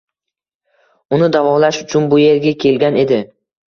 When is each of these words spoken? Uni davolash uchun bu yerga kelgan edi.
Uni 1.19 1.29
davolash 1.37 1.81
uchun 1.87 2.11
bu 2.17 2.23
yerga 2.27 2.59
kelgan 2.69 3.03
edi. 3.09 3.27